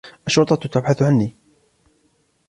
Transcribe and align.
الشرطة 0.27 0.55
تبحث 0.55 1.01
عنّي. 1.03 1.35